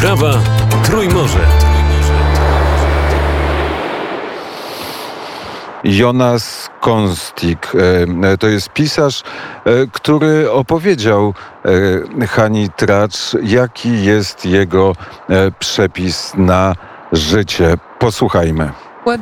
[0.00, 0.32] Wyprawa
[0.84, 1.38] Trójmorze.
[5.84, 7.72] Jonas Konstik.
[8.22, 9.22] E, To jest pisarz,
[9.64, 11.34] e, który opowiedział
[12.20, 14.92] e, Hani Tracz, jaki jest jego
[15.58, 16.74] przepis na
[17.12, 17.74] życie.
[17.98, 18.70] Posłuchajmy.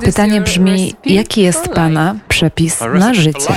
[0.00, 3.54] Pytanie brzmi, jaki jest Pana przepis na życie?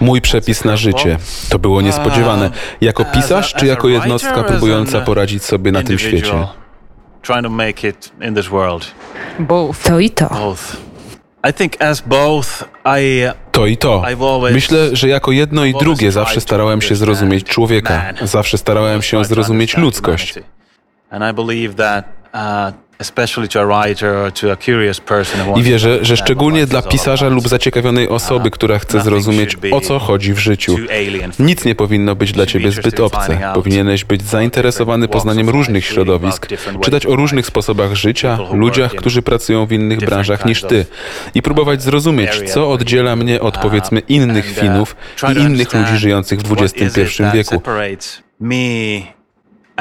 [0.00, 1.18] Mój przepis na życie.
[1.48, 2.50] To było niespodziewane.
[2.80, 6.32] Jako pisarz, czy jako jednostka próbująca poradzić sobie na tym świecie?
[9.86, 10.26] To i to.
[10.28, 10.76] Both.
[11.50, 13.22] I think as both, I
[13.52, 14.02] To i to.
[14.52, 18.02] Myślę, że jako jedno i drugie zawsze starałem się zrozumieć człowieka.
[18.22, 20.34] Zawsze starałem się zrozumieć ludzkość.
[25.56, 29.98] I uh, wierzę, że szczególnie dla pisarza lub zaciekawionej osoby, która chce zrozumieć, o co
[29.98, 30.76] chodzi w życiu.
[31.38, 33.52] Nic nie powinno być dla ciebie zbyt obce.
[33.54, 36.46] Powinieneś być zainteresowany poznaniem różnych środowisk,
[36.80, 40.86] czytać o różnych sposobach życia, ludziach, którzy pracują w innych branżach niż ty
[41.34, 44.96] i próbować zrozumieć, co oddziela mnie od powiedzmy innych Finów
[45.28, 47.62] i innych ludzi żyjących w XXI wieku.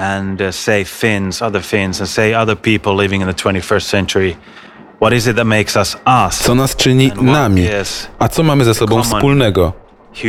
[0.02, 4.35] And uh, say Finns, other Finns, and say other people living in the 21st century.
[4.99, 6.39] What is it that makes us us?
[6.39, 7.67] Co nas czyni nami,
[8.19, 9.73] a co mamy ze sobą wspólnego?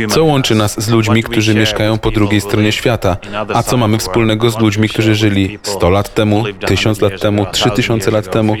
[0.09, 3.17] Co łączy nas z ludźmi, którzy mieszkają po drugiej stronie świata?
[3.53, 8.11] A co mamy wspólnego z ludźmi, którzy żyli 100 lat temu, 1000 lat temu, 3000
[8.11, 8.55] lat temu?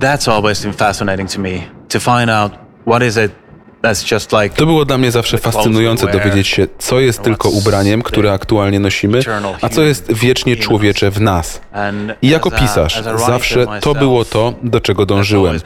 [0.00, 1.50] That's always been fascinating to me
[1.88, 2.52] to find out
[2.86, 3.43] what is it
[4.56, 9.20] To było dla mnie zawsze fascynujące dowiedzieć się, co jest tylko ubraniem, które aktualnie nosimy,
[9.62, 11.60] a co jest wiecznie człowiecze w nas.
[12.22, 15.60] I jako pisarz zawsze to było to, do czego dążyłem.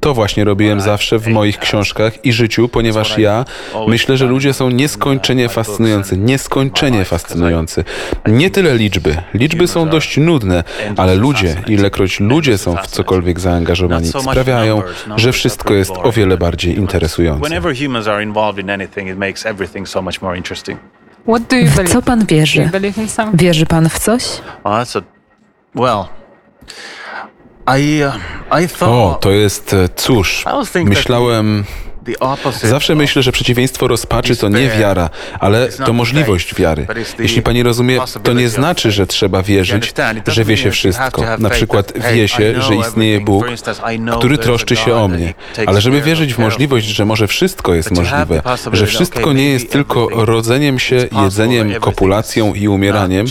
[0.00, 3.44] To właśnie robiłem zawsze w moich książkach i życiu, ponieważ ja
[3.86, 7.84] myślę, że ludzie są nieskończenie fascynujący, nieskończenie fascynujący.
[8.26, 9.16] Nie tyle liczby.
[9.34, 10.64] Liczby są dość nudne,
[10.96, 14.82] ale ludzie, ilekroć ludzie są w cokolwiek zaangażowani, sprawiają,
[15.16, 17.63] że wszystko jest o wiele bardziej interesujące.
[17.64, 20.78] Whenever humans are involved in anything, it makes everything so much more interesting.
[21.26, 22.70] W co Pan wierzy?
[23.34, 24.24] Wierzy Pan w coś?
[24.64, 25.02] Well, that's a
[25.74, 26.08] well.
[27.66, 28.14] I uh,
[28.60, 30.44] I O, thought to jest, e, cóż,
[30.84, 31.64] myślałem...
[32.62, 35.10] Zawsze myślę, że przeciwieństwo rozpaczy to nie wiara,
[35.40, 36.86] ale to możliwość wiary.
[37.18, 39.92] Jeśli pani rozumie, to nie znaczy, że trzeba wierzyć,
[40.26, 41.22] że wie się wszystko.
[41.38, 43.46] Na przykład wie się, że istnieje Bóg,
[44.18, 45.34] który troszczy się o mnie.
[45.66, 48.42] Ale żeby wierzyć w możliwość, że może wszystko jest możliwe,
[48.72, 53.26] że wszystko nie jest tylko rodzeniem się, jedzeniem, kopulacją i umieraniem,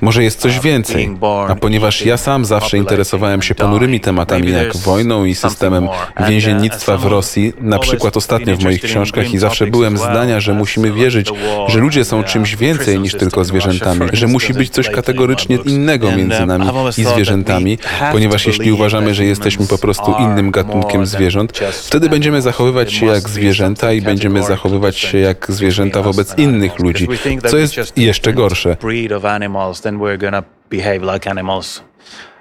[0.00, 1.16] może jest coś więcej.
[1.48, 5.88] A ponieważ ja sam zawsze interesowałem się ponurymi tematami jak wojną i systemem
[6.28, 10.92] więziennictwa w Rosji, na przykład ostatnio w moich książkach i zawsze byłem zdania, że musimy
[10.92, 11.30] wierzyć,
[11.68, 16.46] że ludzie są czymś więcej niż tylko zwierzętami, że musi być coś kategorycznie innego między
[16.46, 16.66] nami
[16.98, 17.78] i zwierzętami,
[18.12, 23.28] ponieważ jeśli uważamy, że jesteśmy po prostu innym gatunkiem zwierząt, wtedy będziemy zachowywać się jak
[23.28, 27.08] zwierzęta i będziemy zachowywać się jak zwierzęta wobec innych ludzi,
[27.50, 28.76] co jest jeszcze gorsze.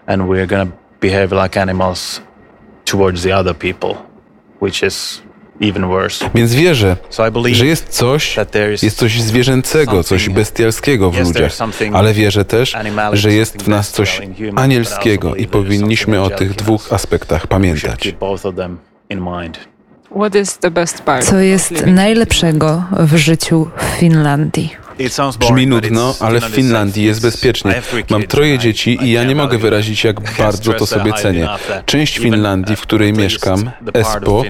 [0.07, 2.21] and we're gonna behave like animals
[2.85, 3.93] towards the other people,
[4.59, 5.21] which is.
[6.35, 10.29] Więc wierzę, So I believe że jest coś, that there is jest coś zwierzęcego, coś
[10.29, 11.51] bestialskiego w ludziach,
[11.93, 12.75] ale wierzę też,
[13.13, 14.21] że jest w nas coś
[14.55, 17.99] anielskiego i powinniśmy o tych dwóch aspektach we should pamiętać.
[17.99, 18.77] keep both of them
[19.09, 19.59] in mind.
[21.21, 24.86] Co jest najlepszego w życiu w Finlandii?
[25.39, 27.81] Brzmi nudno, ale w Finlandii jest bezpiecznie.
[28.09, 31.47] Mam troje dzieci i ja nie mogę wyrazić, jak bardzo to sobie cenię.
[31.85, 34.43] Część Finlandii, w której mieszkam, Espoo,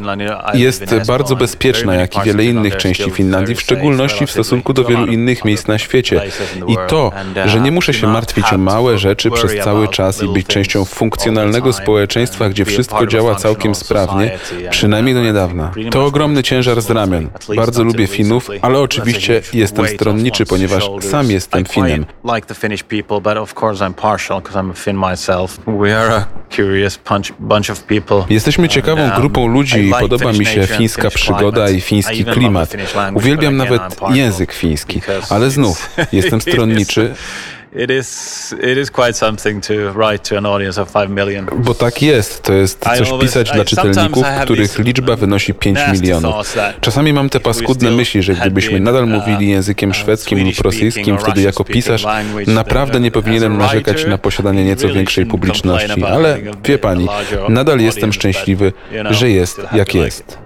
[0.53, 5.06] jest bardzo bezpieczna, jak i wiele innych części Finlandii, w szczególności w stosunku do wielu
[5.06, 6.22] innych miejsc na świecie.
[6.68, 7.12] I to,
[7.46, 11.74] że nie muszę się martwić o małe rzeczy przez cały czas i być częścią funkcjonalnego
[11.74, 15.72] społeczeństwa, gdzie wszystko działa całkiem sprawnie, przynajmniej do niedawna.
[15.91, 17.29] To ogromny ciężar z ramion.
[17.56, 22.05] Bardzo lubię Finów, ale oczywiście jestem stronniczy, ponieważ sam jestem Finem.
[22.35, 25.59] like the Finnish people, but of course I'm partial because I'm a Finn myself.
[25.67, 28.25] We are a curious bunch, bunch of people.
[28.29, 32.73] Jesteśmy ciekawą um, grupą ludzi I podoba mi się fińska przygoda i fiński klimat.
[33.13, 33.81] Uwielbiam nawet
[34.13, 37.13] język fiński, ale znów jestem stronniczy,
[37.78, 41.46] It is, it is quite something to write to an audience of 5 million.
[41.58, 42.44] bo tak jest.
[42.44, 46.56] To jest coś pisać dla czytelników, których liczba wynosi 5 milionów.
[46.82, 51.64] Czasami mam te paskudne myśli, że gdybyśmy nadal mówili językiem szwedzkim lub rosyjskim, wtedy jako
[51.64, 52.06] pisarz
[52.47, 56.03] naprawdę nie powinienem narzekać na posiadanie nieco większej publiczności.
[56.03, 57.08] Ale wie pani,
[57.50, 58.74] nadal jestem szczęśliwy,
[59.09, 60.38] że jest jak jest.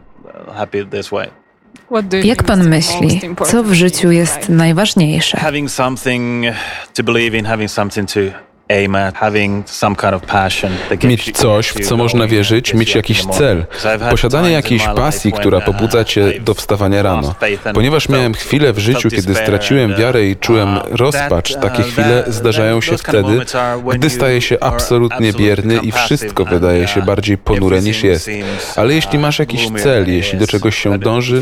[0.55, 1.40] Happy this way.
[2.23, 5.37] Jak pan myśli, co w życiu jest najważniejsze?
[11.03, 13.65] Mieć coś, w co można wierzyć, mieć jakiś cel,
[14.09, 17.35] posiadanie jakiejś pasji, która uh, pobudza cię do wstawania rano.
[17.73, 21.89] Ponieważ miałem chwilę w życiu, kiedy straciłem and, wiarę i czułem uh, rozpacz, takie uh,
[21.89, 23.45] chwile zdarzają się wtedy,
[23.93, 28.29] gdy staje się absolutnie bierny i wszystko wydaje się uh, bardziej ponure niż jest.
[28.75, 31.41] Ale jeśli uh, masz jakiś cel, jeśli do czegoś się dąży,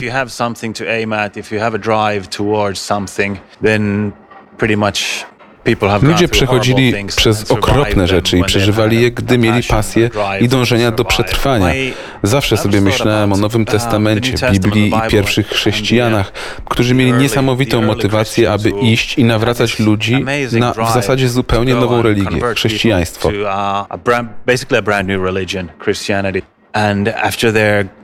[4.58, 5.26] pretty much
[6.02, 10.10] Ludzie przechodzili przez okropne rzeczy i przeżywali je, gdy mieli pasję
[10.42, 11.74] i dążenia do przetrwania.
[12.24, 16.32] Zawsze sobie myślałem o Nowym the Testamencie, Biblii i pierwszych chrześcijanach,
[16.66, 20.26] którzy mieli niesamowitą motywację, aby iść i nawracać ludzi
[20.60, 23.30] na w zasadzie zupełnie nową religię, chrześcijaństwo.
[23.30, 23.88] uh.
[26.74, 27.99] And after their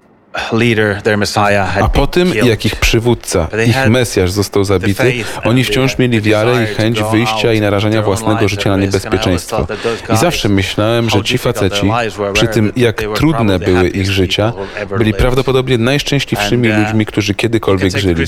[1.82, 6.76] A po tym, jak ich przywódca, ich Mesjasz został zabity, oni wciąż mieli wiarę i
[6.76, 9.68] chęć wyjścia i narażenia własnego życia na niebezpieczeństwo.
[10.14, 11.92] I zawsze myślałem, że ci faceci,
[12.34, 14.54] przy tym jak trudne były ich życia,
[14.98, 18.26] byli prawdopodobnie najszczęśliwszymi uh, ludźmi, którzy kiedykolwiek żyli.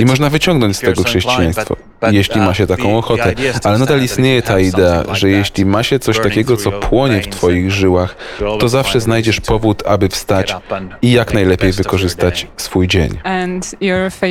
[0.00, 1.76] I można wyciągnąć z tego chrześcijaństwo,
[2.10, 3.34] jeśli ma się taką the- ochotę.
[3.64, 7.70] Ale nadal istnieje ta idea, że jeśli ma się coś takiego, co płonie w twoich
[7.70, 8.16] żyłach,
[8.60, 10.56] to zawsze znajdziesz powód, aby wstać
[11.02, 13.18] i jak najlepiej wykorzystać swój dzień.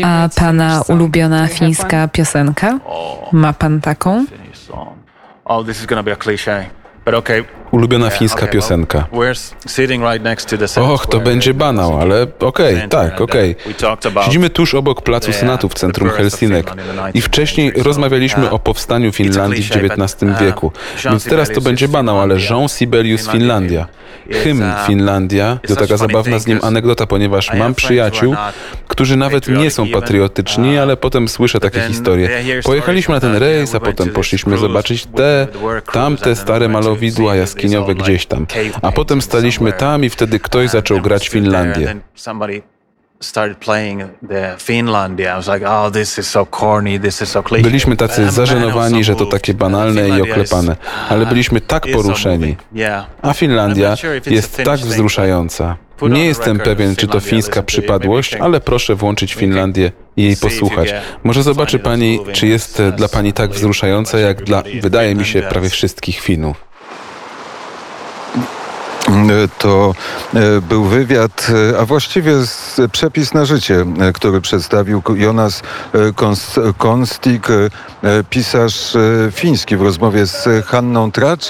[0.03, 2.79] A pana ulubiona fińska piosenka?
[3.31, 4.25] Ma pan taką?
[5.45, 6.65] Oh, this is gonna be a cliché.
[7.05, 7.43] But okay.
[7.77, 9.07] Ulubiona fińska okay, piosenka.
[10.81, 13.55] Och, to będzie banał, ale okej, Center, tak, uh, okej.
[14.05, 16.71] about Siedzimy tuż obok Placu the- Senatu w centrum Helsinek
[17.13, 20.71] i 19th wcześniej rozmawialiśmy uh, o powstaniu Finlandii w XIX uh, wieku,
[21.09, 22.35] więc teraz to będzie banał, ale.
[22.49, 23.87] Jean Sibelius Finlandia
[24.31, 28.35] Hymn uh, Finlandia to taka zabawna z nim anegdota, ponieważ mam przyjaciół,
[28.87, 32.29] którzy nawet nie są patriotyczni, uh, ale potem słyszę takie historie.
[32.63, 35.47] Pojechaliśmy na ten rejs, a potem poszliśmy zobaczyć te,
[35.91, 38.47] tamte stare malowidła see gdzieś tam.
[38.81, 41.95] A potem staliśmy tam i wtedy ktoś zaczął grać Finlandię.
[47.63, 47.69] oh.
[47.69, 50.75] Byliśmy tacy zażenowani, że to takie banalne i oklepane,
[51.09, 52.55] ale byliśmy tak poruszeni.
[53.21, 55.77] A Finlandia jest tak wzruszająca.
[56.09, 60.93] Nie jestem pewien, czy to fińska przypadłość, ale proszę włączyć Finlandię i jej posłuchać.
[61.23, 65.41] Może zobaczy pani, czy jest e, dla pani tak wzruszająca, jak dla, wydaje mi się,
[65.41, 66.67] prawie wszystkich Finów.
[69.57, 69.95] To
[70.33, 72.33] e, był wywiad, e, a właściwie
[72.91, 75.61] przepis na życie, e, który przedstawił Jonas
[76.15, 77.47] Kons- Konstik,
[78.29, 78.97] pisarz
[79.31, 81.45] fiński w rozmowie z Hanną Tracz.